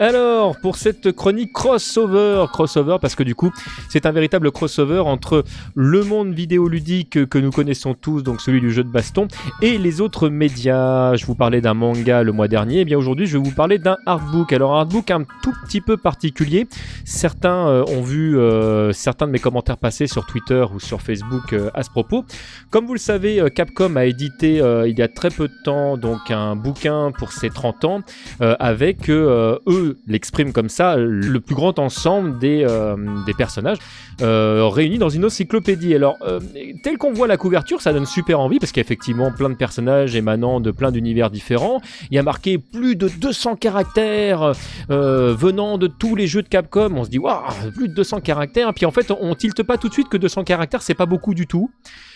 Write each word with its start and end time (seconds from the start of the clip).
Alors, 0.00 0.56
pour 0.56 0.76
cette 0.76 1.12
chronique 1.12 1.52
crossover, 1.52 2.46
crossover 2.50 2.96
parce 3.02 3.14
que 3.14 3.22
du 3.22 3.34
coup, 3.34 3.52
c'est 3.90 4.06
un 4.06 4.12
véritable 4.12 4.50
crossover 4.50 5.00
entre 5.00 5.44
le 5.74 6.02
monde 6.04 6.32
vidéoludique 6.32 7.26
que 7.26 7.38
nous 7.38 7.50
connaissons 7.50 7.92
tous, 7.92 8.22
donc 8.22 8.40
celui 8.40 8.62
du 8.62 8.72
jeu 8.72 8.82
de 8.82 8.88
baston, 8.88 9.28
et 9.60 9.76
les 9.76 10.00
autres 10.00 10.30
médias. 10.30 11.16
Je 11.16 11.26
vous 11.26 11.34
parlais 11.34 11.60
d'un 11.60 11.74
manga 11.74 12.22
le 12.22 12.32
mois 12.32 12.48
dernier, 12.48 12.76
et 12.76 12.80
eh 12.80 12.84
bien 12.86 12.96
aujourd'hui, 12.96 13.26
je 13.26 13.36
vais 13.36 13.44
vous 13.44 13.54
parler 13.54 13.76
d'un 13.76 13.98
artbook. 14.06 14.54
Alors, 14.54 14.74
un 14.74 14.78
artbook 14.78 15.10
un 15.10 15.24
tout 15.42 15.52
petit 15.66 15.82
peu 15.82 15.98
particulier. 15.98 16.66
Certains 17.04 17.68
euh, 17.68 17.84
ont 17.88 18.00
vu 18.00 18.38
euh, 18.38 18.92
certains 18.92 19.26
de 19.26 19.32
mes 19.32 19.38
commentaires 19.38 19.76
passer 19.76 20.06
sur 20.06 20.24
Twitter 20.24 20.64
ou 20.74 20.80
sur 20.80 21.02
Facebook 21.02 21.52
euh, 21.52 21.68
à 21.74 21.82
ce 21.82 21.90
propos. 21.90 22.24
Comme 22.70 22.86
vous 22.86 22.94
le 22.94 22.98
savez, 22.98 23.44
Capcom 23.54 23.96
a 23.96 24.06
édité 24.06 24.62
il 24.86 24.98
y 24.98 25.02
a 25.02 25.08
très 25.08 25.28
peu 25.28 25.48
de 25.48 25.54
temps 25.64 25.98
donc 25.98 26.30
un 26.30 26.56
bouquin 26.56 27.12
pour 27.18 27.32
ses 27.32 27.50
30 27.50 27.84
ans 27.84 28.00
avec 28.40 29.10
eux 29.10 29.60
l'exprime 30.06 30.52
comme 30.52 30.68
ça, 30.68 30.96
le 30.96 31.40
plus 31.40 31.54
grand 31.54 31.78
ensemble 31.78 32.38
des, 32.38 32.64
euh, 32.68 32.96
personnages 33.36 33.78
euh, 34.22 34.66
réunis 34.68 34.98
dans 34.98 35.08
une 35.08 35.24
encyclopédie. 35.24 35.94
Alors, 35.94 36.16
euh, 36.22 36.40
tel 36.82 36.98
qu'on 36.98 37.12
voit 37.12 37.26
la 37.26 37.36
couverture, 37.36 37.80
ça 37.80 37.92
donne 37.92 38.06
super 38.06 38.40
envie 38.40 38.58
parce 38.58 38.72
qu'il 38.72 38.80
y 38.80 38.84
a 38.84 38.86
effectivement 38.86 39.30
plein 39.32 39.48
de 39.48 39.54
personnages 39.54 40.14
émanant 40.16 40.60
de 40.60 40.70
plein 40.70 40.90
d'univers 40.90 41.30
différents. 41.30 41.80
Il 42.10 42.14
y 42.14 42.18
a 42.18 42.22
marqué 42.22 42.58
plus 42.58 42.96
de 42.96 43.08
200 43.08 43.56
caractères 43.56 44.52
venant 44.88 45.78
de 45.78 45.86
tous 45.86 46.16
les 46.16 46.26
jeux 46.26 46.42
de 46.42 46.48
Capcom. 46.48 46.92
On 46.96 47.04
se 47.04 47.10
dit, 47.10 47.18
waouh, 47.18 47.42
plus 47.74 47.88
de 47.88 47.94
200 47.94 48.20
caractères. 48.20 48.72
Puis 48.74 48.86
en 48.86 48.90
fait, 48.90 49.10
on 49.10 49.34
tilte 49.34 49.62
pas 49.62 49.78
tout 49.78 49.88
de 49.88 49.92
suite 49.92 50.08
que 50.08 50.16
200 50.16 50.44
caractères, 50.44 50.82
c'est 50.82 50.94
pas 50.94 51.06
beaucoup 51.06 51.34
du 51.34 51.46
tout. 51.46 51.70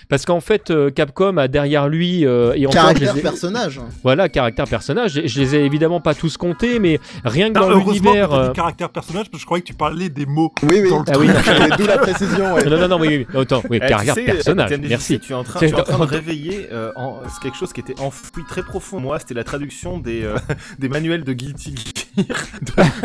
Parce 0.09 0.25
qu'en 0.25 0.41
fait, 0.41 0.71
euh, 0.71 0.91
Capcom 0.91 1.37
a 1.37 1.49
derrière 1.49 1.89
lui 1.89 2.27
euh, 2.27 2.53
et 2.55 2.67
encore, 2.67 2.83
caractère 2.83 3.15
personnage. 3.15 3.81
Voilà, 4.03 4.29
caractère 4.29 4.67
personnage. 4.67 5.23
Je, 5.25 5.41
les 5.41 5.55
ai 5.55 5.65
évidemment 5.65 6.01
pas 6.01 6.15
tous 6.15 6.37
comptés, 6.37 6.79
mais 6.79 7.01
rien 7.25 7.49
que 7.49 7.59
dans 7.59 7.71
l'univers. 7.71 8.33
Euh... 8.33 8.51
caractère 8.53 8.91
personnage, 8.91 9.31
parce 9.31 9.39
que 9.39 9.41
je 9.41 9.47
croyais 9.47 9.63
que 9.63 9.69
tu 9.69 9.75
parlais 9.75 10.09
des 10.09 10.27
mots. 10.27 10.53
Oui, 10.63 10.81
oui. 10.83 10.91
Ah, 11.07 11.19
oui 11.19 11.29
D'où 11.79 11.87
la 11.87 11.99
précision. 11.99 12.55
Ouais. 12.55 12.65
Non, 12.65 12.79
non, 12.79 12.89
non, 12.89 13.01
oui, 13.01 13.09
oui. 13.19 13.27
Autant, 13.35 13.63
oui, 13.71 13.79
eh, 13.83 13.87
caractère 13.87 14.25
personnage. 14.25 14.71
Merci. 14.89 15.21
Tu 15.21 15.33
es 15.33 15.35
en 15.35 15.45
train, 15.45 15.61
tu 15.61 15.67
es 15.67 15.75
en 15.75 15.83
train 15.83 15.99
de 15.99 16.11
réveiller 16.11 16.69
euh, 16.73 16.93
en, 16.97 17.21
quelque 17.43 17.57
chose 17.57 17.73
qui 17.73 17.81
était 17.81 17.99
enfoui 18.01 18.45
très 18.49 18.63
profond. 18.63 19.01
Moi, 19.01 19.19
c'était 19.19 19.35
la 19.35 19.45
traduction 19.45 19.99
des 19.99 20.29
des 20.79 20.89
manuels 20.89 21.25
de 21.25 21.33
Guilty 21.33 21.75
Gear 21.77 21.95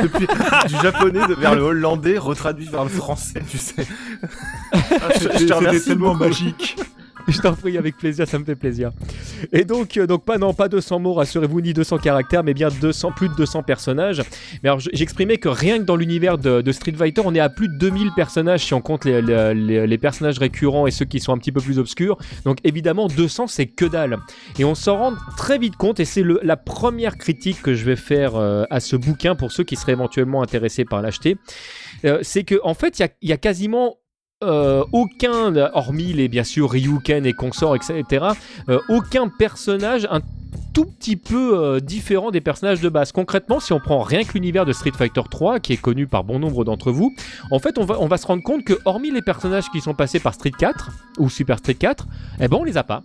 depuis 0.02 0.28
du 0.68 0.76
japonais 0.82 1.22
vers 1.38 1.56
le 1.56 1.62
hollandais 1.62 2.18
retraduit 2.18 2.68
vers 2.68 2.84
le 2.84 2.90
français. 2.90 3.42
Tu 3.50 3.58
sais. 3.58 3.88
Ah, 4.72 4.78
je, 5.20 5.45
te 5.45 5.54
remercie 5.54 5.86
tellement 5.86 6.14
magique. 6.14 6.78
Je 7.28 7.39
t'en 7.39 7.53
prie, 7.53 7.78
avec 7.78 7.98
plaisir, 7.98 8.28
ça 8.28 8.39
me 8.39 8.45
fait 8.45 8.56
plaisir. 8.56 8.92
Et 9.52 9.66
donc, 9.66 9.98
euh, 9.98 10.08
donc 10.08 10.25
pas, 10.25 10.38
non, 10.38 10.53
pas 10.53 10.67
200 10.67 11.00
mots, 11.00 11.14
rassurez-vous, 11.14 11.61
ni 11.61 11.73
200 11.73 11.98
caractères, 11.98 12.44
mais 12.44 12.53
bien 12.53 12.70
200, 12.70 13.11
plus 13.11 13.30
de 13.30 13.36
200 13.36 13.64
personnages. 13.64 14.22
Mais 14.64 14.70
alors, 14.70 14.80
j'exprimais 14.80 15.38
que 15.38 15.50
rien 15.50 15.78
que 15.80 15.84
dans 15.84 15.95
l'univers 15.95 16.38
de, 16.38 16.72
Street 16.72 16.94
Fighter, 16.94 17.22
on 17.26 17.36
est 17.36 17.39
à 17.39 17.50
plus 17.50 17.67
de 17.67 17.78
2000 17.78 18.11
personnages 18.16 18.66
si 18.66 18.73
on 18.73 18.81
compte 18.81 19.06
les, 19.06 19.98
personnages 19.98 20.39
récurrents 20.39 20.88
et 20.88 20.92
ceux 20.92 21.06
qui 21.06 21.20
sont 21.20 21.34
un 21.34 21.38
petit 21.38 21.52
peu 21.52 21.61
plus 21.61 21.80
obscurs. 21.80 22.17
Donc, 22.45 22.59
évidemment, 22.64 23.08
200, 23.08 23.48
c'est 23.48 23.67
que 23.67 23.86
dalle. 23.86 24.17
Et 24.58 24.66
on 24.66 24.76
s'en 24.76 24.98
rend 24.98 25.14
très 25.38 25.58
vite 25.58 25.76
compte, 25.76 26.00
et 26.00 26.06
c'est 26.06 26.23
la 26.44 26.58
première 26.58 27.17
critique 27.17 27.61
que 27.61 27.73
je 27.73 27.86
vais 27.86 27.95
faire 27.95 28.36
euh, 28.36 28.64
à 28.70 28.80
ce 28.80 28.95
bouquin 28.95 29.36
pour 29.36 29.52
ceux 29.52 29.64
qui 29.64 29.76
seraient 29.76 29.94
éventuellement 29.94 30.42
intéressés 30.42 30.86
par 30.86 31.02
l'acheter. 31.02 31.38
Euh, 32.06 32.20
c'est 32.22 32.44
que 32.44 32.56
en 32.64 32.73
fait, 32.73 33.00
il 33.22 33.30
y 33.30 33.33
a 33.33 33.38
quasiment 33.38 33.98
euh, 34.42 34.86
aucun, 34.94 35.54
hormis 35.73 36.14
les 36.14 36.30
bien 36.30 36.45
sûr 36.45 36.72
Ryuken 36.72 37.26
et 37.26 37.34
consorts, 37.34 37.76
etc., 37.76 38.28
euh, 38.70 38.80
aucun 38.88 39.28
personnage 39.28 40.08
un 40.09 40.22
tout 40.73 40.86
petit 40.86 41.18
peu 41.18 41.58
euh, 41.58 41.80
différent 41.82 42.32
des 42.32 42.40
personnages 42.40 42.80
de 42.80 42.88
base. 42.88 43.12
Concrètement, 43.12 43.60
si 43.60 43.73
on 43.73 43.82
prend 43.82 44.00
rien 44.00 44.23
que 44.23 44.32
l'univers 44.36 44.66
de 44.66 44.72
Street 44.72 44.94
Fighter 44.98 45.23
3, 45.30 45.60
qui 45.60 45.73
est 45.73 45.78
connu 45.78 46.08
par 46.08 46.23
bon 46.23 46.40
nombre 46.40 46.64
d'entre 46.64 46.90
vous, 46.90 47.14
en 47.52 47.60
fait, 47.60 47.78
on 47.78 47.84
va, 47.84 48.00
on 48.00 48.08
va 48.08 48.17
se 48.17 48.28
rendre 48.28 48.42
compte 48.42 48.64
que, 48.64 48.80
hormis 48.86 49.11
les 49.11 49.22
personnages 49.22 49.70
qui 49.72 49.82
sont 49.82 49.94
passés 49.94 50.22
par 50.22 50.33
Street 50.33 50.54
4 50.58 50.89
ou 51.17 51.30
Super 51.30 51.58
Street 51.58 51.73
4, 51.73 52.08
eh 52.39 52.48
ben, 52.48 52.58
on 52.61 52.64
les 52.64 52.77
a 52.77 52.83
pas. 52.83 53.04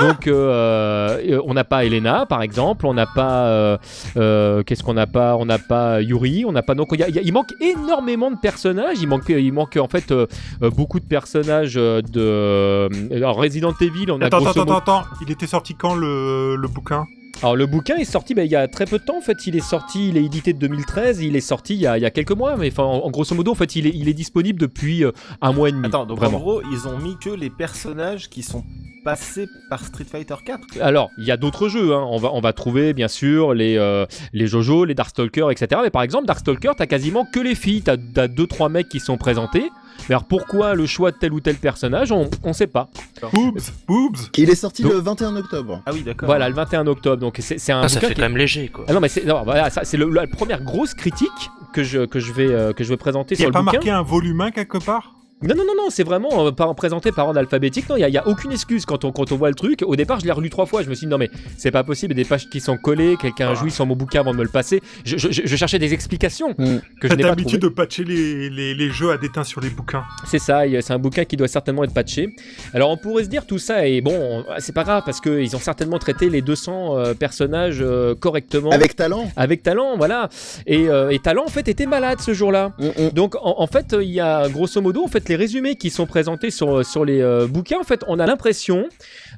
Donc, 0.00 0.28
on 0.28 1.54
n'a 1.54 1.64
pas 1.64 1.84
Elena, 1.84 2.26
par 2.26 2.42
exemple, 2.42 2.86
on 2.86 2.94
n'a 2.94 3.06
pas. 3.06 3.78
Qu'est-ce 4.14 4.82
qu'on 4.82 4.94
n'a 4.94 5.06
pas? 5.06 5.36
On 5.36 5.44
n'a 5.46 5.58
pas 5.58 6.00
Yuri, 6.02 6.44
on 6.44 6.52
n'a 6.52 6.62
pas. 6.62 6.74
Donc, 6.74 6.88
il 6.92 7.32
manque 7.32 7.52
énormément 7.60 8.30
de 8.30 8.36
personnages. 8.36 8.98
Il 9.00 9.08
manque, 9.08 9.28
il 9.28 9.52
manque 9.52 9.76
en 9.76 9.88
fait 9.88 10.12
beaucoup 10.60 11.00
de 11.00 11.06
personnages 11.06 11.74
de. 11.74 12.88
Alors, 13.14 13.36
Resident 13.36 13.74
Evil, 13.80 14.10
on 14.10 14.20
a. 14.20 14.26
Attends, 14.26 14.44
attends, 14.44 14.62
attends, 14.62 14.76
attends. 14.76 15.02
Il 15.22 15.30
était 15.30 15.46
sorti 15.46 15.74
quand 15.74 15.94
le, 15.94 16.56
le 16.56 16.68
bouquin? 16.68 17.06
Alors 17.42 17.54
le 17.54 17.66
bouquin 17.66 17.96
est 17.96 18.04
sorti 18.04 18.34
ben, 18.34 18.44
il 18.44 18.50
y 18.50 18.56
a 18.56 18.66
très 18.66 18.86
peu 18.86 18.98
de 18.98 19.04
temps 19.04 19.18
en 19.18 19.20
fait, 19.20 19.46
il 19.46 19.56
est 19.56 19.60
sorti, 19.60 20.08
il 20.08 20.16
est 20.16 20.24
édité 20.24 20.52
de 20.52 20.58
2013, 20.58 21.20
il 21.20 21.36
est 21.36 21.40
sorti 21.40 21.74
il 21.74 21.80
y 21.80 21.86
a, 21.86 21.98
il 21.98 22.02
y 22.02 22.06
a 22.06 22.10
quelques 22.10 22.32
mois, 22.32 22.56
mais 22.56 22.70
enfin 22.70 22.84
en, 22.84 23.10
grosso 23.10 23.34
modo 23.34 23.52
en 23.52 23.54
fait 23.54 23.76
il 23.76 23.86
est, 23.86 23.92
il 23.94 24.08
est 24.08 24.14
disponible 24.14 24.58
depuis 24.58 25.04
euh, 25.04 25.12
un 25.42 25.52
mois 25.52 25.68
et 25.68 25.72
demi. 25.72 25.86
Attends, 25.86 26.06
donc 26.06 26.22
en 26.22 26.30
gros 26.30 26.62
ils 26.72 26.88
ont 26.88 26.98
mis 26.98 27.16
que 27.18 27.30
les 27.30 27.50
personnages 27.50 28.30
qui 28.30 28.42
sont 28.42 28.64
passés 29.06 29.46
par 29.70 29.84
Street 29.84 30.04
Fighter 30.04 30.34
4 30.44 30.82
Alors, 30.82 31.10
il 31.16 31.24
y 31.24 31.30
a 31.30 31.36
d'autres 31.36 31.68
jeux, 31.68 31.94
hein. 31.94 32.04
on, 32.10 32.16
va, 32.16 32.32
on 32.32 32.40
va 32.40 32.52
trouver 32.52 32.92
bien 32.92 33.06
sûr 33.06 33.54
les, 33.54 33.76
euh, 33.76 34.04
les 34.32 34.48
Jojo, 34.48 34.84
les 34.84 34.94
Darkstalkers, 34.94 35.52
etc. 35.52 35.80
Mais 35.84 35.90
par 35.90 36.02
exemple, 36.02 36.26
Darkstalker, 36.26 36.72
t'as 36.76 36.86
quasiment 36.86 37.24
que 37.24 37.38
les 37.38 37.54
filles, 37.54 37.82
t'as 37.82 37.96
2-3 37.96 38.68
mecs 38.68 38.88
qui 38.88 38.98
sont 38.98 39.16
présentés. 39.16 39.70
Mais 40.08 40.14
alors 40.14 40.24
pourquoi 40.24 40.74
le 40.74 40.86
choix 40.86 41.10
de 41.10 41.16
tel 41.16 41.32
ou 41.32 41.40
tel 41.40 41.56
personnage, 41.56 42.12
on, 42.12 42.30
on 42.42 42.52
sait 42.52 42.66
pas. 42.66 42.88
Boobs, 43.32 43.60
boobs. 43.86 44.16
Il 44.36 44.50
est 44.50 44.54
sorti 44.54 44.82
le 44.82 44.98
21 44.98 45.36
octobre. 45.36 45.82
Ah 45.86 45.90
oui, 45.92 46.02
d'accord. 46.02 46.26
Voilà, 46.26 46.48
le 46.48 46.54
21 46.54 46.86
octobre. 46.86 47.16
Donc 47.16 47.38
c'est 47.40 47.72
un. 47.72 47.82
Ah, 47.82 47.88
ça 47.88 48.00
fait 48.00 48.14
quand 48.14 48.22
même 48.22 48.36
léger, 48.36 48.68
quoi. 48.68 48.84
Ah 48.88 48.92
non, 48.92 49.00
mais 49.00 49.08
c'est 49.08 49.24
voilà, 49.24 49.70
c'est 49.70 49.96
la 49.96 50.26
première 50.26 50.62
grosse 50.62 50.94
critique 50.94 51.50
que 51.72 51.82
je 51.82 52.06
que 52.06 52.20
je 52.20 52.32
vais 52.32 52.46
euh, 52.46 52.72
que 52.72 52.84
je 52.84 52.88
vais 52.90 52.96
présenter 52.96 53.34
sur 53.34 53.46
le 53.46 53.52
bouquin. 53.52 53.62
Il 53.64 53.68
a 53.68 53.70
pas 53.70 53.76
marqué 53.76 53.90
un 53.90 54.02
volume 54.02 54.40
1 54.40 54.50
quelque 54.52 54.78
part? 54.78 55.15
Non, 55.42 55.54
non, 55.54 55.64
non, 55.66 55.74
non, 55.76 55.90
c'est 55.90 56.02
vraiment 56.02 56.46
euh, 56.46 56.50
présenté 56.50 57.12
par 57.12 57.26
ordre 57.26 57.38
alphabétique. 57.38 57.86
Non, 57.90 57.96
il 57.96 58.06
n'y 58.06 58.16
a, 58.16 58.26
aucune 58.26 58.52
excuse 58.52 58.86
quand 58.86 59.04
on, 59.04 59.12
quand 59.12 59.32
on 59.32 59.36
voit 59.36 59.50
le 59.50 59.54
truc. 59.54 59.82
Au 59.86 59.94
départ, 59.94 60.18
je 60.18 60.24
l'ai 60.24 60.32
relu 60.32 60.48
trois 60.48 60.64
fois. 60.64 60.82
Je 60.82 60.88
me 60.88 60.94
suis 60.94 61.06
dit, 61.06 61.10
non, 61.10 61.18
mais 61.18 61.28
c'est 61.58 61.70
pas 61.70 61.84
possible. 61.84 62.14
Il 62.14 62.16
y 62.16 62.20
a 62.20 62.24
des 62.24 62.28
pages 62.28 62.48
qui 62.48 62.58
sont 62.58 62.78
collées. 62.78 63.18
Quelqu'un 63.20 63.50
a 63.50 63.54
joui 63.54 63.70
sur 63.70 63.84
mon 63.84 63.94
bouquin 63.94 64.20
avant 64.20 64.32
de 64.32 64.38
me 64.38 64.42
le 64.44 64.48
passer. 64.48 64.80
Je, 65.04 65.16
cherchais 65.56 65.78
des 65.78 65.92
explications 65.92 66.54
mm. 66.56 66.78
que 67.02 67.08
je 67.08 67.14
n'ai 67.14 67.22
pas 67.22 67.28
l'habitude 67.28 67.60
de 67.60 67.68
patcher 67.68 68.04
les, 68.04 68.48
les, 68.48 68.90
jeux 68.90 69.10
à 69.10 69.18
déteint 69.18 69.44
sur 69.44 69.60
les 69.60 69.68
bouquins. 69.68 70.04
C'est 70.24 70.38
ça. 70.38 70.62
C'est 70.80 70.94
un 70.94 70.98
bouquin 70.98 71.26
qui 71.26 71.36
doit 71.36 71.48
certainement 71.48 71.84
être 71.84 71.92
patché. 71.92 72.34
Alors, 72.72 72.88
on 72.90 72.96
pourrait 72.96 73.24
se 73.24 73.28
dire 73.28 73.44
tout 73.44 73.58
ça. 73.58 73.86
Et 73.86 74.00
bon, 74.00 74.42
c'est 74.58 74.74
pas 74.74 74.84
grave 74.84 75.02
parce 75.04 75.20
qu'ils 75.20 75.54
ont 75.54 75.60
certainement 75.60 75.98
traité 75.98 76.30
les 76.30 76.40
200 76.40 76.96
euh, 76.98 77.14
personnages 77.14 77.82
euh, 77.82 78.14
correctement. 78.14 78.70
Avec 78.70 78.96
talent. 78.96 79.30
Avec 79.36 79.62
talent, 79.62 79.98
voilà. 79.98 80.30
Et, 80.66 80.88
talent, 81.22 81.44
en 81.44 81.50
fait, 81.50 81.68
était 81.68 81.86
malade 81.86 82.20
ce 82.22 82.32
jour-là. 82.32 82.72
Mm, 82.78 82.86
mm. 82.86 83.10
Donc, 83.10 83.34
en, 83.36 83.56
en 83.58 83.66
fait, 83.66 83.94
il 84.00 84.10
y 84.10 84.20
a 84.20 84.48
grosso 84.48 84.80
modo, 84.80 85.04
en 85.04 85.08
fait, 85.08 85.25
les 85.28 85.36
résumés 85.36 85.76
qui 85.76 85.90
sont 85.90 86.06
présentés 86.06 86.50
sur, 86.50 86.84
sur 86.84 87.04
les 87.04 87.20
euh, 87.20 87.46
bouquins, 87.46 87.78
en 87.80 87.84
fait, 87.84 88.04
on 88.08 88.18
a 88.18 88.26
l'impression, 88.26 88.88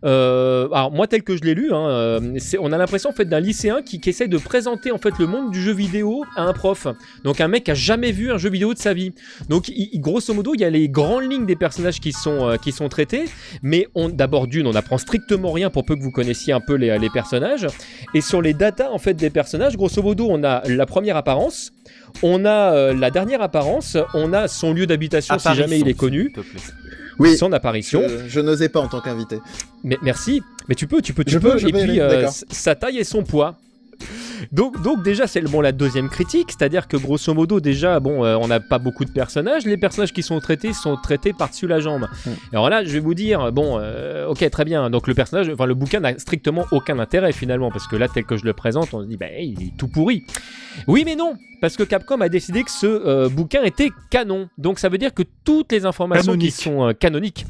euh, 0.05 0.69
alors 0.73 0.93
moi 0.93 1.07
tel 1.07 1.23
que 1.23 1.37
je 1.37 1.43
l'ai 1.43 1.55
lu, 1.55 1.73
hein, 1.73 1.89
euh, 1.89 2.39
on 2.61 2.73
a 2.73 2.79
l'impression 2.79 3.11
en 3.11 3.13
fait 3.13 3.25
d'un 3.25 3.41
lycéen 3.41 3.83
qui, 3.83 4.01
qui, 4.01 4.13
de 4.29 4.39
présenter 4.39 4.91
en 4.91 4.99
fait 4.99 5.17
le 5.19 5.27
monde 5.27 5.51
du 5.51 5.61
jeu 5.61 5.73
vidéo 5.73 6.25
à 6.37 6.43
un 6.43 6.53
prof. 6.53 6.87
Donc 7.25 7.41
un 7.41 7.49
mec 7.49 7.65
qui 7.65 7.71
a 7.71 7.75
jamais 7.75 8.11
vu 8.11 8.33
un 8.33 8.39
jeu 8.39 8.51
vidéo 8.51 8.75
de 8.75 8.79
sa 8.79 8.95
vie. 8.95 9.13
Donc 9.49 9.71
grosso 9.97 10.33
modo, 10.35 10.55
il 10.55 10.61
y 10.61 10.65
a 10.65 10.71
les 10.71 10.89
grandes 10.89 11.31
lignes 11.31 11.47
des 11.47 11.57
personnages 11.57 12.01
qui 12.01 12.13
sont, 12.13 12.57
qui 12.63 12.73
sont 12.73 12.89
traités, 12.89 13.27
mais 13.63 13.87
d'abord 14.13 14.47
d'une, 14.47 14.67
on 14.67 14.75
apprend 14.75 14.99
strictement 14.99 15.53
rien 15.53 15.71
pour 15.71 15.85
peu 15.85 15.95
que 15.95 16.03
vous 16.03 16.11
connaissiez 16.11 16.53
un 16.53 16.61
peu 16.61 16.75
les, 16.75 16.99
les 16.99 17.11
personnages. 17.11 17.67
Et 18.15 18.21
sur 18.21 18.43
les 18.43 18.55
datas 18.55 18.91
en 18.91 18.99
fait 18.99 19.15
des 19.15 19.31
personnages, 19.31 19.77
grosso 19.77 20.03
modo, 20.03 20.27
on 20.29 20.43
a 20.43 20.63
la 20.67 20.87
première 20.87 21.17
apparence, 21.17 21.73
on 22.23 22.45
a 22.45 22.93
la 22.93 23.11
dernière 23.11 23.43
apparence, 23.43 23.97
on 24.15 24.33
a 24.33 24.49
son 24.49 24.73
lieu 24.73 24.87
d'habitation 24.87 25.39
si 25.39 25.55
jamais 25.55 25.81
il 25.81 25.89
est 25.89 25.95
connu. 25.95 26.33
Oui. 27.19 27.37
Son 27.37 27.53
apparition. 27.53 28.03
Je, 28.29 28.41
n'osais 28.41 28.69
pas 28.69 28.81
en 28.81 28.89
tant 28.89 29.01
qu'invité. 29.01 29.39
Mais 29.83 29.99
merci. 30.03 30.43
Mais 30.69 30.75
tu 30.75 30.87
peux, 30.87 31.03
tu 31.03 31.13
peux, 31.13 31.25
tu 31.25 31.41
peux. 31.41 31.59
et 31.59 31.73
puis 31.73 32.01
euh, 32.01 32.29
sa 32.51 32.75
taille 32.75 32.99
et 32.99 33.05
son 33.05 33.25
poids. 33.25 33.57
Donc, 34.53 34.81
donc 34.83 35.03
déjà, 35.03 35.27
c'est 35.27 35.41
bon, 35.43 35.61
la 35.61 35.73
deuxième 35.73 36.09
critique, 36.09 36.51
c'est-à-dire 36.51 36.89
que 36.89 36.97
grosso 36.97 37.33
modo, 37.35 37.61
déjà, 37.61 38.01
bon, 38.01 38.25
euh, 38.25 38.37
on 38.37 38.49
n'a 38.49 38.61
pas 38.61 38.79
beaucoup 38.79 39.05
de 39.05 39.11
personnages. 39.11 39.65
Les 39.65 39.77
personnages 39.77 40.13
qui 40.13 40.23
sont 40.23 40.41
traités 40.41 40.73
sont 40.73 40.97
traités 40.97 41.33
par-dessus 41.33 41.67
la 41.67 41.81
jambe. 41.81 42.09
Hmm. 42.27 42.31
Alors 42.53 42.71
là, 42.71 42.85
je 42.85 42.91
vais 42.91 43.01
vous 43.01 43.15
dire, 43.15 43.53
bon, 43.53 43.79
euh, 43.79 44.27
ok, 44.27 44.49
très 44.51 44.65
bien. 44.65 44.91
Donc 44.91 45.07
le 45.07 45.15
personnage, 45.15 45.49
enfin 45.49 45.67
le 45.67 45.75
bouquin 45.75 46.01
n'a 46.01 46.19
strictement 46.19 46.67
aucun 46.73 46.99
intérêt 46.99 47.33
finalement, 47.33 47.71
parce 47.71 47.87
que 47.87 47.97
là, 47.97 48.09
tel 48.09 48.25
que 48.25 48.37
je 48.37 48.45
le 48.45 48.53
présente, 48.53 48.93
on 48.93 49.03
se 49.03 49.07
dit, 49.07 49.17
bah, 49.17 49.27
il 49.39 49.63
est 49.63 49.77
tout 49.77 49.89
pourri. 49.89 50.25
Oui, 50.87 51.03
mais 51.05 51.17
non, 51.17 51.35
parce 51.61 51.77
que 51.77 51.83
Capcom 51.83 52.21
a 52.21 52.29
décidé 52.29 52.63
que 52.63 52.71
ce 52.71 52.87
euh, 52.87 53.29
bouquin 53.29 53.63
était 53.65 53.91
canon. 54.11 54.49
Donc 54.59 54.79
ça 54.79 54.89
veut 54.89 54.99
dire 54.99 55.13
que 55.13 55.23
toutes 55.45 55.73
les 55.73 55.87
informations 55.87 56.37
qui 56.37 56.51
sont 56.51 56.95
canoniques, 56.99 57.47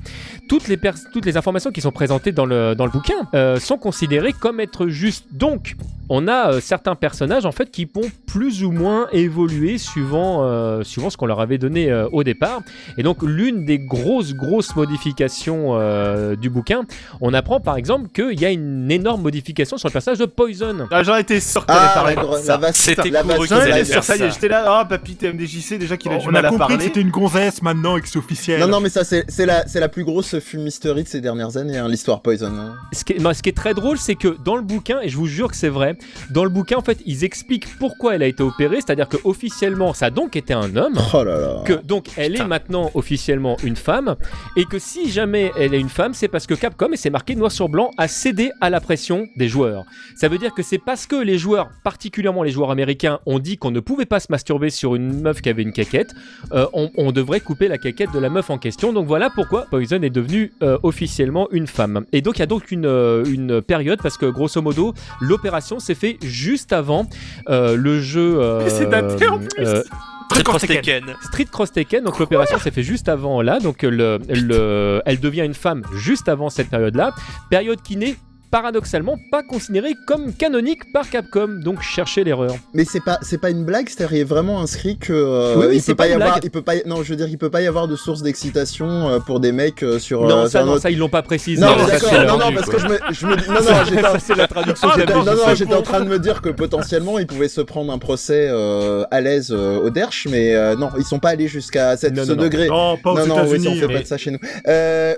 toutes 0.49 0.69
les, 0.69 0.79
toutes 1.13 1.27
les 1.27 1.37
informations 1.37 1.71
qui 1.71 1.81
sont 1.81 1.93
présentées 1.93 2.33
dans 2.33 2.47
le, 2.47 2.75
dans 2.75 2.87
le 2.87 2.91
bouquin 2.91 3.59
sont 3.59 3.77
considérées 3.77 4.33
comme 4.33 4.61
être 4.61 4.89
justes. 4.89 5.27
Donc 5.33 5.77
on 6.09 6.29
a 6.29 6.53
euh, 6.53 6.61
certains 6.79 6.95
personnages 6.95 7.45
en 7.45 7.51
fait 7.51 7.73
qui 7.73 7.87
vont 7.93 8.09
plus 8.29 8.63
ou 8.63 8.71
moins 8.71 9.09
évoluer 9.11 9.79
suivant, 9.79 10.45
euh, 10.45 10.85
suivant 10.85 11.11
ce 11.11 11.17
qu'on 11.17 11.27
leur 11.27 11.41
avait 11.41 11.59
donné 11.59 11.91
euh, 11.91 12.07
au 12.13 12.23
départ. 12.23 12.61
Et 12.97 13.03
donc 13.03 13.19
l'une 13.23 13.65
des 13.65 13.81
grosses 13.81 14.33
grosses 14.33 14.77
modifications 14.77 15.71
euh, 15.73 16.37
du 16.37 16.51
bouquin, 16.51 16.83
on 17.21 17.35
apprend 17.35 17.59
par 17.59 17.77
exemple 17.77 18.09
qu'il 18.15 18.41
y 18.41 18.45
a 18.45 18.51
une 18.51 18.89
énorme 18.93 19.23
modification 19.23 19.77
sur 19.77 19.89
le 19.89 19.93
personnage 19.93 20.19
de 20.21 20.27
Poison. 20.27 20.87
Ah, 20.93 21.03
j'en 21.03 21.17
étais 21.17 21.41
sûr 21.41 21.63
que 21.63 21.67
t'allais 21.67 21.81
Ah, 21.83 21.95
parler 21.95 22.15
gro- 22.15 22.37
ça. 22.39 22.61
C'était 22.73 23.11
la 23.11 23.23
couru 23.25 23.49
qu'ils 23.49 23.55
allaient 23.57 23.85
faire 23.85 24.05
ça 24.05 24.15
j'étais 24.31 24.49
là, 24.49 24.65
ah, 24.81 24.85
papy 24.85 25.17
TMDJC, 25.17 25.79
déjà 25.79 25.97
qu'il 25.97 26.13
a 26.13 26.19
du 26.19 26.29
On 26.29 26.31
mal 26.31 26.45
a 26.45 26.49
à 26.49 26.51
compris 26.53 26.67
que 26.67 26.73
parler. 26.75 26.85
c'était 26.85 27.01
une 27.01 27.11
gonzesse 27.11 27.61
maintenant 27.63 27.97
et 27.97 28.03
que 28.03 28.09
c'est 28.09 28.19
officiel. 28.19 28.61
Non, 28.61 28.69
non, 28.69 28.81
mais 28.81 28.89
ça, 28.89 29.03
c'est 29.03 29.25
c'est 29.29 29.47
la, 29.47 29.67
c'est 29.67 29.81
la 29.81 29.89
plus 29.89 30.05
grosse 30.05 30.39
fumisterie 30.39 31.03
de 31.03 31.09
ces 31.09 31.21
dernières 31.21 31.57
années, 31.57 31.77
hein, 31.79 31.89
l'histoire 31.89 32.21
Poison. 32.23 32.53
hein. 32.57 32.75
Ce 32.93 33.05
qui, 33.05 33.15
est, 33.15 33.19
non, 33.19 33.33
ce 33.35 33.43
qui 33.43 33.49
est 33.49 33.57
très 33.57 33.75
drôle, 33.75 33.99
c'est 33.99 34.15
que 34.15 34.37
dans 34.45 34.55
le 34.57 34.63
bouquin, 34.63 35.01
et 35.03 35.09
je 35.09 35.17
vous 35.17 35.27
jure 35.27 35.49
que 35.49 35.57
c'est 35.57 35.69
vrai, 35.69 35.97
dans 36.31 36.45
le 36.45 36.51
bouquin, 36.69 36.79
en 36.79 36.85
fait, 36.85 36.99
ils 37.07 37.25
expliquent 37.25 37.67
pourquoi 37.79 38.15
elle 38.15 38.23
a 38.23 38.27
été 38.27 38.43
opérée, 38.43 38.77
c'est-à-dire 38.77 39.09
que 39.09 39.17
officiellement, 39.25 39.95
ça 39.95 40.07
a 40.07 40.11
donc 40.11 40.37
été 40.37 40.53
un 40.53 40.77
homme. 40.77 40.99
Oh 41.15 41.25
là 41.25 41.39
là. 41.39 41.63
Que 41.65 41.73
donc 41.73 42.09
elle 42.17 42.37
est 42.37 42.45
maintenant 42.45 42.91
officiellement 42.95 43.57
une 43.63 43.77
femme 43.77 44.17
et 44.57 44.65
que 44.65 44.79
si 44.79 45.11
jamais 45.11 45.51
elle 45.59 45.75
est 45.75 45.81
une 45.81 45.89
femme, 45.89 46.13
c'est 46.15 46.29
parce 46.29 46.47
que 46.47 46.55
Capcom 46.55 46.93
et 46.93 46.97
c'est 46.97 47.11
marqué 47.11 47.35
noir 47.35 47.51
sur 47.51 47.69
blanc 47.69 47.91
a 47.97 48.09
cédé 48.09 48.51
à 48.61 48.69
la 48.71 48.81
pression 48.81 49.27
des 49.37 49.49
joueurs. 49.49 49.85
Ça 50.17 50.29
veut 50.29 50.39
dire 50.39 50.53
que 50.53 50.63
c'est 50.63 50.79
parce 50.79 51.07
que 51.07 51.17
les 51.17 51.39
joueurs, 51.39 51.71
particulièrement 51.83 52.43
les 52.43 52.51
joueurs 52.51 52.71
américains, 52.71 53.21
ont 53.27 53.39
dit 53.39 53.57
qu'on 53.57 53.71
ne 53.71 53.81
pouvait 53.81 54.07
pas 54.07 54.21
se 54.21 54.27
masturber 54.31 54.71
sur 54.71 54.95
une 54.95 55.23
meuf 55.23 55.41
qui 55.41 55.49
avait 55.49 55.63
une 55.63 55.73
caquette, 55.73 56.13
euh, 56.53 56.67
on, 56.75 56.91
on 56.97 57.13
devrait 57.13 57.41
couper 57.41 57.69
la 57.69 57.79
caquette 57.79 58.13
de 58.13 58.19
la 58.19 58.29
meuf 58.29 58.51
en 58.51 58.59
question. 58.59 58.93
Donc 58.93 59.07
voilà 59.07 59.31
pourquoi 59.31 59.67
Poison 59.71 60.03
est 60.03 60.11
devenue 60.11 60.53
euh, 60.63 60.79
officiellement 60.83 61.49
une 61.51 61.67
femme. 61.67 62.05
Et 62.13 62.21
donc 62.21 62.37
il 62.37 62.41
y 62.41 62.43
a 62.43 62.47
donc 62.47 62.71
une, 62.71 62.87
euh, 62.87 63.25
une 63.25 63.63
période 63.63 64.01
parce 64.03 64.19
que 64.19 64.27
grosso 64.27 64.61
modo 64.61 64.93
l'opération 65.21 65.79
s'est 65.79 65.95
fait 65.95 66.19
juste 66.23 66.58
avant 66.71 67.07
euh, 67.49 67.77
le 67.77 68.01
jeu. 68.01 68.39
euh, 68.41 68.63
Mais 68.65 68.71
c'est 68.71 68.87
daté 68.87 69.27
en 69.29 69.39
plus. 69.39 69.49
euh, 69.59 69.83
Très 70.31 70.43
Cross 70.43 70.67
Cross 70.67 70.77
Taken. 70.77 71.15
Street 71.23 71.47
Cross 71.51 71.73
Taken, 71.73 72.05
donc 72.05 72.19
l'opération 72.19 72.59
s'est 72.59 72.71
fait 72.71 72.83
juste 72.83 73.09
avant 73.09 73.41
là, 73.41 73.61
donc 73.61 73.83
le, 73.83 74.19
le, 74.29 75.01
elle 75.07 75.21
devient 75.21 75.41
une 75.43 75.55
femme 75.55 75.83
juste 75.95 76.29
avant 76.29 76.51
cette 76.51 76.69
période-là, 76.69 77.13
période 77.49 77.81
qui 77.83 77.97
n'est 77.97 78.17
paradoxalement 78.51 79.17
pas 79.31 79.43
considérée 79.43 79.95
comme 80.07 80.33
canonique 80.33 80.91
par 80.93 81.09
Capcom, 81.11 81.49
donc 81.63 81.83
cherchez 81.83 82.25
l'erreur. 82.25 82.55
Mais 82.75 82.85
c'est 82.85 83.01
pas, 83.05 83.19
c'est 83.23 83.39
pas 83.41 83.51
une 83.51 83.65
blague, 83.65 83.89
c'est-à-dire 83.89 84.17
il 84.17 84.21
est 84.21 84.25
vraiment 84.25 84.61
inscrit 84.61 84.97
que 84.99 85.13
euh, 85.13 85.55
Oui, 85.57 85.67
oui, 85.69 85.77
il 85.77 85.81
c'est 85.83 85.93
peut 85.93 85.97
pas 85.97 86.05
pas 86.05 86.09
y 86.11 86.13
avoir, 86.15 86.41
il 86.43 86.51
peut 86.51 86.63
pas, 86.63 86.73
non, 86.87 87.03
je 87.03 87.11
veux 87.11 87.17
dire, 87.17 87.29
il 87.29 87.39
peut 87.39 87.51
pas 87.51 87.61
y 87.63 87.67
avoir 87.67 87.89
de 87.89 87.97
source 87.97 88.23
d'excitation 88.23 89.09
euh, 89.09 89.19
pour 89.21 89.41
des 89.41 89.53
mecs 89.53 89.83
euh, 89.83 89.99
sur. 89.99 90.23
non, 90.27 90.39
euh, 90.39 90.45
ça, 90.45 90.59
sur 90.61 90.67
non, 90.67 90.73
autre- 90.73 90.83
ça 90.83 90.91
ils 90.91 90.99
l'ont 90.99 91.09
pas 91.09 91.23
précisé. 91.23 91.61
Non, 91.61 91.77
d'accord, 91.77 92.13
non, 92.13 92.39
non, 92.39 92.53
parce 92.55 92.67
quoi. 92.67 92.75
que 92.75 92.81
je 92.81 92.87
me, 92.89 92.99
je 93.13 93.27
me, 93.27 93.37
non, 93.37 93.55
non, 93.55 93.85
j'étais, 93.89 94.33
en- 94.33 94.37
la 94.37 94.47
traduction 94.49 94.89
de 94.89 95.13
non, 95.13 95.25
non, 95.25 95.55
j'étais 95.55 95.75
en 95.75 95.83
train 95.83 96.01
de 96.01 96.09
me 96.09 96.19
dire 96.19 96.41
que 96.43 96.49
potentiellement 96.49 97.19
ils 97.19 97.27
pouvaient 97.27 97.49
se 97.49 97.61
prendre 97.61 97.93
un 97.93 97.99
procès 97.99 98.49
euh, 98.51 99.05
à 99.11 99.21
l'aise 99.21 99.51
euh, 99.53 99.79
au 99.79 99.91
Derch, 99.91 100.27
mais 100.31 100.55
euh, 100.55 100.75
non, 100.77 100.91
ils 100.99 101.05
sont 101.05 101.19
pas 101.19 101.31
allés 101.31 101.49
jusqu'à 101.49 101.97
cette, 101.97 102.15
Non, 102.17 102.25
ce 102.25 102.31
non, 102.31 102.37
non. 102.37 102.43
degré. 102.45 102.69
Non, 102.69 102.97
pas 102.97 103.13
aux 103.13 103.19
non, 103.19 103.27
non, 103.27 103.35
ça, 103.37 103.43
on 103.43 103.47
États-Unis. 103.55 103.81
fait 103.81 103.89
pas 103.89 104.01
de 104.01 104.07
ça 104.07 104.17
chez 104.17 104.31
nous. 104.31 104.39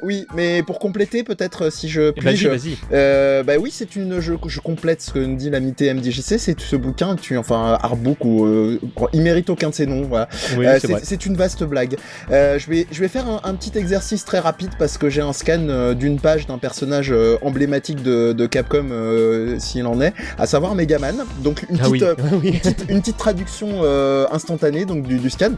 Oui, 0.03 0.27
mais 0.35 0.62
pour 0.62 0.79
compléter, 0.79 1.23
peut-être, 1.23 1.71
si 1.73 1.88
je 1.88 2.12
Eh, 2.17 2.21
Vas-y, 2.21 2.35
puis, 2.37 2.47
vas-y. 2.47 2.77
Euh, 3.20 3.43
bah 3.43 3.55
oui, 3.61 3.70
c'est 3.72 3.96
une, 3.96 4.20
je, 4.20 4.32
je 4.46 4.61
complète 4.61 5.02
ce 5.02 5.12
que 5.12 5.19
nous 5.19 5.37
dit 5.37 5.50
l'amité 5.50 5.93
MDJC, 5.93 6.38
c'est 6.38 6.58
ce 6.61 6.76
bouquin, 6.76 7.17
tu, 7.17 7.37
enfin, 7.37 7.78
Artbook, 7.81 8.25
ou, 8.25 8.44
euh, 8.46 8.81
il 9.12 9.22
mérite 9.22 9.50
aucun 9.50 9.70
de 9.70 9.75
ses 9.75 9.87
noms, 9.87 10.02
voilà. 10.02 10.28
Oui, 10.56 10.67
Euh, 10.67 10.78
c'est 11.02 11.26
une 11.26 11.37
vaste 11.37 11.64
blague. 11.64 11.96
Euh, 12.31 12.58
je, 12.58 12.69
vais, 12.70 12.87
je 12.90 13.00
vais 13.00 13.08
faire 13.08 13.28
un, 13.28 13.40
un 13.44 13.55
petit 13.55 13.76
exercice 13.78 14.25
très 14.25 14.38
rapide 14.38 14.70
parce 14.78 14.99
que 14.99 15.08
j'ai 15.11 15.20
un 15.20 15.32
scan 15.32 15.67
euh, 15.69 15.94
d'une 15.94 16.19
page 16.19 16.46
d'un 16.46 16.58
personnage 16.58 17.12
emblématique 17.43 18.02
de, 18.02 18.32
de 18.32 18.46
Capcom, 18.46 18.87
s'il 19.58 19.87
en 19.87 20.00
est, 20.00 20.14
à 20.38 20.46
savoir 20.46 20.75
Megaman. 20.75 21.25
Donc 21.43 21.64
une 21.70 21.78
Ah 21.82 21.88
petite, 21.90 22.05
oui. 22.32 22.38
oui. 22.43 22.49
une 22.52 22.58
petite, 22.61 22.84
une 22.88 23.00
petite 23.00 23.17
traduction 23.19 23.82
instantanée 24.32 24.84
donc 24.84 25.06
du, 25.06 25.19
du 25.19 25.31
scan. 25.31 25.52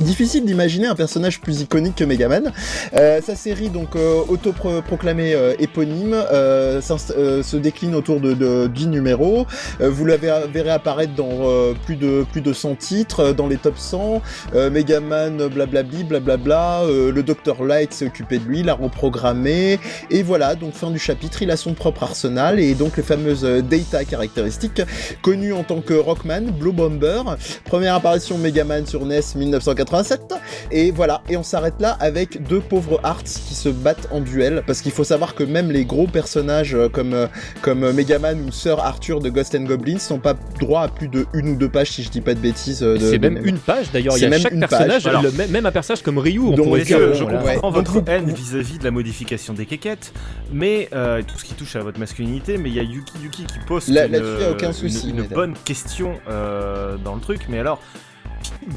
Difficile 0.00 0.44
d'imaginer 0.44 0.86
un 0.86 0.94
personnage 0.94 1.40
plus 1.40 1.60
iconique 1.62 1.96
que 1.96 2.04
Megaman. 2.04 2.52
Sa 2.92 3.34
série 3.34 3.68
donc 3.68 3.96
autoproclamée 4.28 5.34
éponyme 5.58 6.14
euh, 6.32 6.80
euh, 7.16 7.42
se 7.42 7.56
décline 7.56 7.94
autour 7.94 8.20
de, 8.20 8.34
de 8.34 8.66
10 8.66 8.88
numéros. 8.88 9.46
Euh, 9.80 9.90
vous 9.90 10.04
la 10.04 10.16
verrez 10.16 10.70
apparaître 10.70 11.14
dans 11.14 11.28
euh, 11.30 11.74
plus 11.86 11.96
de 11.96 12.24
plus 12.30 12.40
de 12.40 12.52
100 12.52 12.74
titres 12.76 13.32
dans 13.32 13.46
les 13.46 13.56
top 13.56 13.78
100. 13.78 14.22
Euh, 14.54 14.70
Megaman 14.70 15.48
blablabli 15.48 16.04
blablabla. 16.04 16.82
le 16.88 17.22
Dr 17.22 17.64
Light 17.64 17.92
s'est 17.92 18.06
occupé 18.06 18.38
de 18.38 18.44
lui, 18.44 18.62
l'a 18.62 18.74
reprogrammé 18.74 19.78
et 20.10 20.22
voilà 20.22 20.54
donc 20.54 20.74
fin 20.74 20.90
du 20.90 20.98
chapitre. 20.98 21.42
Il 21.42 21.50
a 21.50 21.56
son 21.56 21.74
propre 21.74 22.02
arsenal 22.02 22.60
et 22.60 22.74
donc 22.74 22.96
les 22.96 23.02
fameuses 23.02 23.42
data 23.42 24.04
caractéristiques 24.04 24.82
connu 25.22 25.52
en 25.52 25.62
tant 25.62 25.80
que 25.80 25.94
Rockman, 25.94 26.52
Blue 26.58 26.72
Bomber, 26.72 27.22
première 27.64 27.94
apparition 27.94 28.38
Megaman 28.38 28.86
sur 28.86 29.04
NES 29.04 29.20
1987, 29.36 30.34
et 30.70 30.90
voilà, 30.90 31.22
et 31.28 31.36
on 31.36 31.42
s'arrête 31.42 31.80
là 31.80 31.96
avec 32.00 32.42
deux 32.42 32.60
pauvres 32.60 33.00
Hearts 33.04 33.24
qui 33.24 33.54
se 33.54 33.68
battent 33.68 34.08
en 34.10 34.20
duel, 34.20 34.62
parce 34.66 34.80
qu'il 34.80 34.92
faut 34.92 35.04
savoir 35.04 35.34
que 35.34 35.44
même 35.44 35.70
les 35.70 35.84
gros 35.84 36.06
personnages 36.06 36.76
comme, 36.98 37.14
euh, 37.14 37.26
comme 37.62 37.84
euh, 37.84 37.92
Megaman 37.92 38.40
ou 38.46 38.50
Sir 38.50 38.80
Arthur 38.80 39.20
de 39.20 39.28
Ghost 39.30 39.54
and 39.54 39.62
Goblins 39.64 39.98
n'ont 40.10 40.18
pas 40.18 40.34
droit 40.60 40.82
à 40.82 40.88
plus 40.88 41.06
de 41.08 41.26
une 41.32 41.50
ou 41.50 41.54
deux 41.56 41.68
pages, 41.68 41.90
si 41.92 42.02
je 42.02 42.10
dis 42.10 42.20
pas 42.20 42.34
de 42.34 42.40
bêtises. 42.40 42.82
euh, 42.82 42.96
C'est 42.98 43.18
même 43.20 43.38
une 43.44 43.58
page 43.58 43.92
d'ailleurs, 43.92 44.16
il 44.16 44.22
y 44.22 44.26
a 44.26 44.30
même 44.30 44.40
chaque 44.40 44.52
une 44.52 44.60
page, 44.60 44.70
personnage, 44.70 45.04
le- 45.22 45.46
même 45.48 45.66
un 45.66 45.70
personnage 45.70 46.02
comme 46.02 46.18
Ryu, 46.18 46.40
on 46.40 46.50
Donc, 46.56 46.66
pourrait 46.66 46.84
je 46.84 46.94
ouais. 46.96 47.54
comprends 47.54 47.70
Donc, 47.70 47.86
votre 47.88 48.02
haine 48.10 48.32
vis-à-vis 48.32 48.78
de 48.78 48.84
la 48.84 48.90
modification 48.90 49.54
des 49.54 49.66
quéquettes, 49.66 50.12
mais 50.52 50.88
euh, 50.92 51.22
tout 51.22 51.38
ce 51.38 51.44
qui 51.44 51.54
touche 51.54 51.76
à 51.76 51.80
votre 51.80 52.00
masculinité, 52.00 52.58
mais 52.58 52.68
il 52.70 52.74
y 52.74 52.80
a 52.80 52.82
Yuki 52.82 53.12
Yuki 53.22 53.44
qui 53.44 53.58
pose 53.66 53.88
Là- 53.88 54.06
une, 54.06 54.16
aucun 54.50 54.68
une- 54.68 54.72
souci, 54.72 55.10
une, 55.10 55.20
mais- 55.22 55.28
bonne 55.28 55.54
question 55.64 56.14
euh, 56.28 56.96
dans 57.04 57.14
le 57.14 57.20
truc, 57.20 57.42
mais 57.48 57.58
alors 57.60 57.80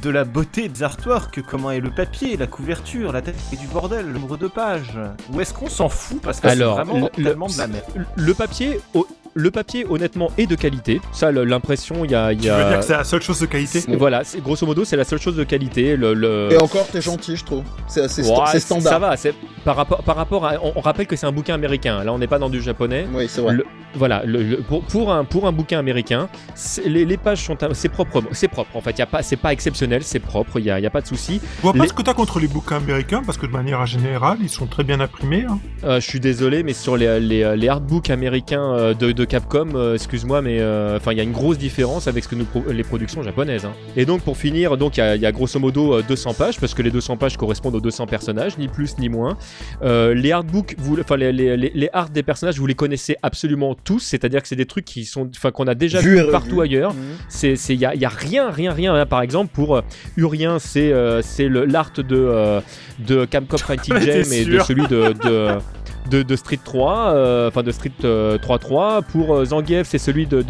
de 0.02 0.10
la 0.10 0.24
beauté 0.24 0.70
des 0.70 0.84
artworks, 0.84 1.42
comment 1.42 1.72
est 1.72 1.80
le 1.80 1.92
papier, 1.92 2.38
la 2.38 2.48
couverture, 2.48 3.12
la 3.12 3.22
tête 3.22 3.36
et 3.54 3.56
du 3.58 3.68
bordel, 3.68 4.08
le 4.08 4.14
nombre 4.20 4.38
de 4.38 4.48
pages, 4.48 4.98
ou 5.32 5.42
est-ce 5.42 5.54
qu'on 5.54 5.70
s'en 5.70 5.90
fout? 5.90 6.22
Parce 6.22 6.40
que 6.40 6.48
c'est 6.50 6.64
vraiment 6.74 6.94
le- 7.18 7.24
de 7.52 7.58
la 7.58 7.68
merde. 7.68 7.86
Le 8.16 8.34
papier, 8.34 8.80
au- 8.94 9.08
le 9.34 9.52
papier 9.52 9.86
honnêtement 9.90 10.30
est 10.38 10.46
de 10.48 10.56
qualité. 10.56 11.00
Ça, 11.12 11.32
l'impression, 11.32 12.04
il 12.06 12.12
y 12.12 12.16
a, 12.16 12.34
y 12.34 12.38
Tu 12.38 12.48
veux 12.48 12.54
a- 12.54 12.70
dire 12.70 12.80
que 12.80 12.86
c'est 12.86 12.94
la 12.94 13.04
seule 13.04 13.22
chose 13.22 13.40
de 13.40 13.46
qualité 13.46 13.84
Voilà, 13.98 14.24
c'est- 14.24 14.42
grosso 14.42 14.66
modo, 14.66 14.84
c'est 14.86 14.98
la 14.98 15.04
seule 15.04 15.20
chose 15.22 15.36
de 15.36 15.44
qualité. 15.44 15.96
Le, 15.96 16.14
le- 16.14 16.50
Et 16.52 16.58
encore, 16.58 16.88
t'es 16.88 17.02
gentil, 17.02 17.36
je 17.36 17.46
trouve. 17.46 17.64
C'est 17.88 18.08
c'est 18.08 18.22
sta- 18.24 18.30
Ouais, 18.40 18.46
c'est 18.52 18.60
Ça 18.60 18.66
standard. 18.76 19.00
va, 19.00 19.18
c'est 19.18 19.34
par 19.64 19.76
rapport, 19.76 20.04
par 20.04 20.16
rapport 20.16 20.46
à. 20.46 20.54
On, 20.64 20.74
on 20.76 20.82
rappelle 20.82 21.08
que 21.08 21.16
c'est 21.16 21.26
un 21.28 21.32
bouquin 21.32 21.54
américain. 21.54 22.04
Là, 22.04 22.14
on 22.14 22.18
n'est 22.18 22.28
pas 22.28 22.40
dans 22.40 22.50
du 22.50 22.62
japonais. 22.62 23.06
Oui, 23.14 23.26
c'est 23.30 23.42
vrai. 23.42 23.54
Le- 23.54 23.66
voilà, 23.94 24.24
le- 24.26 24.42
le- 24.44 24.58
pour, 24.62 24.84
pour 24.84 25.12
un, 25.12 25.26
pour 25.26 25.48
un 25.48 25.52
bouquin 25.52 25.78
américain, 25.80 26.30
les, 26.86 27.06
les 27.06 27.18
pages 27.18 27.44
sont. 27.44 27.58
C'est 27.74 27.90
propre, 27.90 28.24
c'est 28.32 28.48
propre. 28.48 28.76
En 28.76 28.82
fait, 28.82 28.98
y 28.98 29.02
a 29.02 29.06
pas, 29.06 29.22
c'est 29.24 29.36
pas 29.36 29.52
exceptionnel, 29.54 30.02
c'est 30.04 30.20
propre. 30.20 30.60
Il 30.60 30.66
y 30.66 30.72
a, 30.72 30.80
y 30.80 30.86
a 30.86 30.90
pas 30.90 31.02
de 31.02 31.08
souci. 31.08 31.42
Je 31.58 31.62
vois 31.62 31.74
pas 31.74 31.80
Les- 31.84 31.90
ce 31.90 31.94
que 31.94 32.02
t'as 32.02 32.14
contre 32.14 32.40
les 32.40 32.48
bouquins 32.48 32.78
américains, 32.78 33.22
parce 33.26 33.38
que 33.38 33.46
de 33.46 33.52
manière 33.52 33.86
générale, 33.86 34.38
ils 34.42 34.50
sont 34.50 34.66
très 34.68 34.84
bien 34.84 35.00
imprimés. 35.00 35.46
hein. 35.50 35.60
Euh, 35.84 36.00
je 36.00 36.08
suis 36.08 36.20
désolé, 36.20 36.64
mais 36.64 36.74
sur 36.74 36.96
les, 36.98 37.20
les, 37.20 37.56
les 37.58 37.70
artbooks 37.70 38.10
américains 38.10 38.74
euh, 38.74 38.94
de, 38.94 39.12
de 39.22 39.26
Capcom, 39.26 39.70
euh, 39.76 39.94
excuse-moi, 39.94 40.42
mais 40.42 40.60
euh, 40.60 40.98
enfin, 40.98 41.12
il 41.12 41.18
y 41.18 41.22
a 41.22 41.24
une 41.24 41.32
grosse 41.32 41.58
différence 41.60 42.08
avec 42.08 42.24
ce 42.24 42.30
que 42.30 42.36
nous 42.36 42.46
pro- 42.46 42.64
les 42.72 42.84
productions 42.84 43.22
japonaises. 43.22 43.66
hein. 43.66 43.74
Et 43.96 44.06
donc, 44.06 44.22
pour 44.24 44.36
finir, 44.36 44.78
donc 44.78 44.98
il 44.98 45.02
y, 45.02 45.04
a- 45.04 45.16
il 45.16 45.22
y 45.22 45.26
a 45.28 45.32
grosso 45.32 45.60
modo 45.60 45.94
euh, 45.94 46.04
200 46.08 46.34
pages, 46.34 46.60
parce 46.60 46.74
que 46.74 46.82
les 46.82 46.90
200 46.92 47.18
pages 47.18 47.38
correspondent 47.38 47.76
aux 47.76 47.80
200 47.82 48.08
personnages, 48.08 48.58
ni 48.58 48.68
plus 48.68 48.98
ni 48.98 49.10
moins. 49.10 49.38
Euh, 49.84 50.14
les 50.16 50.32
artbooks, 50.32 50.76
vous, 50.80 51.00
enfin 51.00 51.18
les, 51.18 51.32
les, 51.32 51.56
les, 51.56 51.72
les 51.74 51.90
arts 51.94 52.10
des 52.10 52.24
personnages, 52.24 52.58
vous 52.58 52.66
les 52.68 52.74
connaissez 52.76 53.16
absolument 53.22 53.76
tous, 53.76 54.00
c'est-à-dire 54.00 54.42
que 54.42 54.48
c'est 54.48 54.56
des 54.56 54.66
trucs 54.66 54.86
qui 54.86 55.06
sont, 55.06 55.30
enfin, 55.36 55.52
qu'on 55.52 55.68
a 55.68 55.76
déjà 55.76 56.00
Vu 56.02 56.20
partout 56.32 56.62
ailleurs. 56.62 56.94
Mhm. 56.94 57.00
C'est, 57.30 57.56
c'est, 57.56 57.76
y 57.76 57.86
a, 57.86 57.94
y 57.96 58.06
a 58.06 58.10
rien, 58.10 58.50
rien, 58.50 58.74
rien. 58.74 58.96
hein. 58.96 59.06
Par 59.06 59.22
exemple, 59.22 59.52
pour 59.54 59.76
euh, 59.78 59.82
Urien, 60.18 60.58
c'est, 60.60 60.92
euh, 60.92 61.22
c'est 61.22 61.48
l'art 61.48 61.92
de, 61.96 62.04
euh, 62.12 62.60
de 63.00 63.26
Capcom 63.26 63.58
Fighting 63.68 63.94
J'en 63.96 64.02
étais 64.02 64.24
Game 64.24 64.34
et 64.34 64.46
de 64.46 64.60
celui 64.60 64.88
de, 64.88 65.14
de, 65.24 65.50
de, 66.12 66.22
de 66.24 66.36
Street 66.36 66.60
3, 66.64 67.14
euh, 67.14 67.48
enfin 67.48 67.64
de 67.64 67.72
Street 67.72 67.92
euh, 68.04 68.38
3-3. 68.38 69.02
Pour 69.12 69.36
euh, 69.36 69.46
Zangief, 69.46 69.88
c'est 69.88 69.98
celui 69.98 70.28
de, 70.28 70.42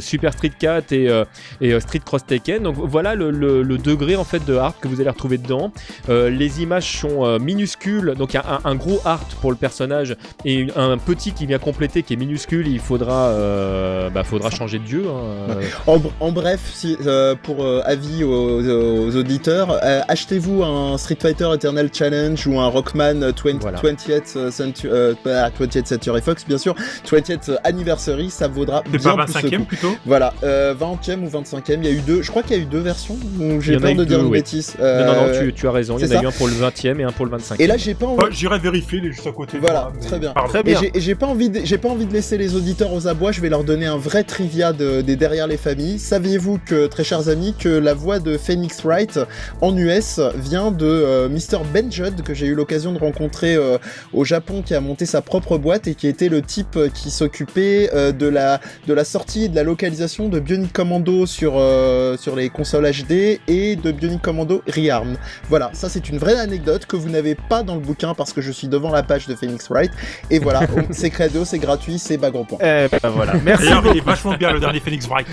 Super 0.00 0.32
Street 0.32 0.52
4 0.58 0.92
et, 0.92 1.08
euh, 1.08 1.24
et 1.60 1.72
euh, 1.72 1.80
Street 1.80 2.00
Cross 2.04 2.24
Tekken. 2.26 2.62
Donc 2.62 2.76
voilà 2.78 3.14
le, 3.14 3.30
le- 3.30 3.62
le 3.62 3.78
degré 3.78 4.16
en 4.16 4.24
fait 4.24 4.44
de 4.44 4.54
art 4.56 4.74
que 4.80 4.88
vous 4.88 5.00
allez 5.00 5.10
retrouver 5.10 5.38
dedans. 5.38 5.72
Euh, 6.08 6.30
les 6.30 6.62
images 6.62 6.98
sont 7.00 7.24
euh, 7.24 7.38
minuscules, 7.38 8.14
donc 8.16 8.32
il 8.32 8.36
y 8.36 8.38
a 8.38 8.44
un, 8.64 8.70
un 8.70 8.74
gros 8.74 9.00
art 9.04 9.24
pour 9.40 9.50
le 9.50 9.56
personnage 9.56 10.16
et 10.44 10.66
un 10.76 10.96
petit 10.98 11.32
qui 11.32 11.46
vient 11.46 11.58
compléter 11.58 12.02
qui 12.02 12.14
est 12.14 12.16
minuscule. 12.16 12.68
Il 12.68 12.78
faudra, 12.80 13.28
euh, 13.28 14.10
bah, 14.10 14.24
faudra 14.24 14.50
changer 14.50 14.78
de 14.78 14.84
dieu. 14.84 15.04
hein. 15.08 15.54
Euh, 15.58 15.62
En, 15.86 15.98
br- 15.98 16.10
en 16.20 16.32
bref, 16.32 16.60
si, 16.72 16.96
euh, 17.06 17.34
pour 17.42 17.64
euh, 17.64 17.80
avis 17.84 18.24
aux, 18.24 18.60
aux 18.60 19.16
auditeurs, 19.16 19.78
euh, 19.82 20.00
achetez-vous 20.08 20.62
un 20.62 20.96
Street 20.98 21.18
Fighter 21.20 21.48
Eternal 21.54 21.88
Challenge 21.92 22.46
ou 22.46 22.58
un 22.60 22.68
Rockman 22.68 23.14
20, 23.20 23.58
Voilà. 23.60 23.78
20th 23.80 24.50
Century, 24.64 24.92
euh, 24.92 25.14
pas 25.22 25.48
20th 25.50 25.86
Century 25.86 26.20
Fox, 26.20 26.44
bien 26.46 26.58
sûr, 26.58 26.74
20th 27.06 27.56
Anniversary, 27.64 28.30
ça 28.30 28.48
vaudra 28.48 28.82
bien 28.82 28.98
pas 29.16 29.24
plus 29.24 29.34
le 29.42 29.48
25ème 29.50 29.58
coup. 29.58 29.64
plutôt 29.64 29.94
Voilà, 30.06 30.32
euh, 30.44 30.74
20e 30.74 31.24
ou 31.24 31.28
25e, 31.28 31.78
il 31.78 31.84
y 31.84 31.88
a 31.88 31.92
eu 31.92 32.00
deux, 32.00 32.22
je 32.22 32.30
crois 32.30 32.42
qu'il 32.42 32.56
y 32.56 32.60
a 32.60 32.62
eu 32.62 32.66
deux 32.66 32.80
versions, 32.80 33.14
ou 33.38 33.42
Il 33.42 33.56
y 33.56 33.60
j'ai 33.62 33.74
en 33.74 33.78
a 33.78 33.80
peur 33.82 33.90
eu 33.90 33.94
de 33.96 34.04
dire 34.04 34.18
deux, 34.18 34.24
une 34.24 34.30
oui. 34.30 34.38
bêtise. 34.38 34.74
Non, 34.78 34.84
non, 34.86 35.04
non, 35.04 35.12
Euh, 35.28 35.40
tu, 35.46 35.52
tu 35.54 35.68
as 35.68 35.72
raison. 35.72 35.96
Il 35.98 36.06
y 36.06 36.14
en 36.16 36.18
a 36.18 36.22
eu 36.22 36.26
un 36.26 36.32
pour 36.32 36.46
le 36.48 36.54
20ème 36.54 37.00
et 37.00 37.04
un 37.04 37.12
pour 37.12 37.26
le 37.26 37.36
25ème. 37.36 37.56
Et 37.60 37.66
là, 37.66 37.76
j'ai 37.76 37.94
pas 37.94 38.06
envie. 38.06 38.22
J'irai 38.30 38.58
vérifier, 38.58 38.98
il 38.98 39.06
est 39.06 39.12
juste 39.12 39.26
à 39.26 39.32
côté. 39.32 39.56
de 39.56 39.62
Voilà, 39.62 39.90
moi, 39.94 40.02
très 40.06 40.18
bien. 40.18 40.32
Très 40.48 40.60
Et 40.60 40.62
bien. 40.62 40.80
j'ai- 40.80 40.90
et 40.96 41.00
j'ai 41.00 41.14
pas 41.14 41.26
envie, 41.26 41.48
de, 41.50 41.60
j'ai 41.64 41.78
pas 41.78 41.88
envie 41.88 42.06
de 42.06 42.12
laisser 42.12 42.36
les 42.38 42.54
auditeurs 42.56 42.92
aux 42.92 43.06
abois. 43.08 43.32
Je 43.32 43.40
vais 43.40 43.48
leur 43.48 43.64
donner 43.64 43.86
un 43.86 43.96
vrai 43.96 44.24
trivia 44.24 44.72
de- 44.72 45.00
des 45.00 45.16
derrière 45.16 45.46
les 45.46 45.56
familles. 45.56 45.98
Saviez-vous 45.98 46.58
que, 46.64 46.86
très 46.86 47.04
chers 47.04 47.28
amis, 47.28 47.54
que 47.58 47.68
la 47.68 47.94
voix 47.94 48.18
de 48.18 48.36
Phoenix 48.36 48.82
Wright 48.84 49.18
en 49.60 49.76
US 49.76 50.20
vient 50.36 50.70
de 50.70 50.86
euh, 50.86 51.28
Mr 51.28 51.58
Ben 51.72 51.90
Judd 51.90 52.22
que 52.22 52.34
j'ai 52.34 52.46
eu 52.46 52.54
l'occasion 52.54 52.92
de 52.92 52.98
rencontrer 52.98 53.54
euh, 53.54 53.78
au 54.12 54.24
Japon, 54.24 54.49
qui 54.62 54.74
a 54.74 54.80
monté 54.80 55.06
sa 55.06 55.22
propre 55.22 55.58
boîte 55.58 55.86
et 55.86 55.94
qui 55.94 56.06
était 56.06 56.28
le 56.28 56.42
type 56.42 56.76
euh, 56.76 56.88
qui 56.88 57.10
s'occupait 57.10 57.90
euh, 57.94 58.12
de 58.12 58.26
la 58.26 58.60
de 58.86 58.92
la 58.92 59.04
sortie 59.04 59.44
et 59.44 59.48
de 59.48 59.54
la 59.54 59.62
localisation 59.62 60.28
de 60.28 60.40
Bionic 60.40 60.72
Commando 60.72 61.26
sur 61.26 61.54
euh, 61.56 62.16
sur 62.16 62.36
les 62.36 62.50
consoles 62.50 62.90
HD 62.90 63.40
et 63.48 63.76
de 63.76 63.92
Bionic 63.92 64.20
Commando 64.20 64.62
Rearm. 64.66 65.16
Voilà, 65.48 65.70
ça 65.72 65.88
c'est 65.88 66.08
une 66.08 66.18
vraie 66.18 66.38
anecdote 66.38 66.86
que 66.86 66.96
vous 66.96 67.08
n'avez 67.08 67.34
pas 67.34 67.62
dans 67.62 67.74
le 67.74 67.80
bouquin 67.80 68.14
parce 68.14 68.32
que 68.32 68.40
je 68.40 68.50
suis 68.50 68.68
devant 68.68 68.90
la 68.90 69.02
page 69.02 69.26
de 69.26 69.34
Phoenix 69.34 69.68
Wright. 69.70 69.92
Et 70.30 70.38
voilà, 70.40 70.62
c'est 70.90 71.10
credo, 71.10 71.44
c'est 71.44 71.58
gratuit, 71.58 71.98
c'est 71.98 72.16
bas 72.16 72.30
gros 72.30 72.44
point. 72.44 72.58
Eh 72.60 72.88
ben 72.88 73.10
voilà. 73.10 73.34
Merci 73.44 73.64
D'ailleurs, 73.64 73.86
il 73.86 73.98
est 73.98 74.04
vachement 74.04 74.34
bien 74.34 74.52
le 74.52 74.60
dernier 74.60 74.80
Phoenix 74.80 75.06
Wright. 75.06 75.26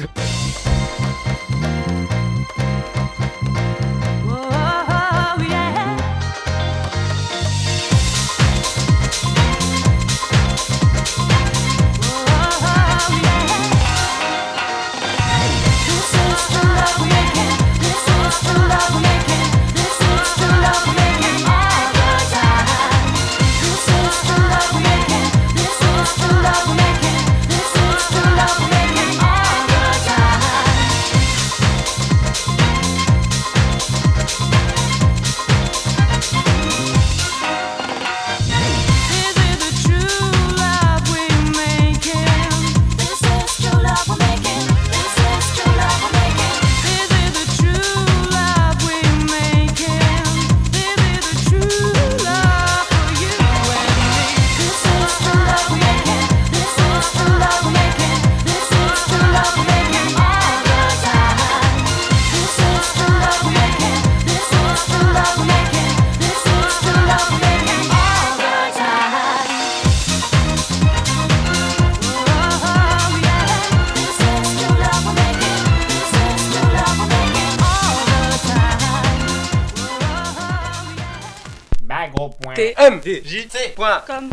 TMDJC.com 82.57 84.31